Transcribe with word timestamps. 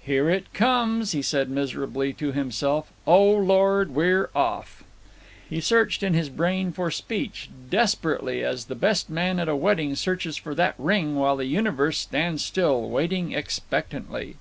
"Here 0.00 0.30
it 0.30 0.54
comes!" 0.54 1.12
he 1.12 1.20
said 1.20 1.50
miserably 1.50 2.14
to 2.14 2.32
himself. 2.32 2.90
"Oh, 3.06 3.32
Lord! 3.36 3.90
We're 3.90 4.30
off!" 4.34 4.82
He 5.46 5.60
searched 5.60 6.02
in 6.02 6.14
his 6.14 6.30
brain 6.30 6.72
for 6.72 6.90
speech, 6.90 7.50
desperately, 7.68 8.42
as 8.42 8.64
the 8.64 8.74
best 8.74 9.10
man 9.10 9.38
at 9.38 9.46
a 9.46 9.54
wedding 9.54 9.94
searches 9.94 10.38
for 10.38 10.54
that 10.54 10.74
ring 10.78 11.16
while 11.16 11.36
the 11.36 11.44
universe 11.44 11.98
stands 11.98 12.42
still, 12.42 12.88
waiting 12.88 13.32
expectantly. 13.32 14.36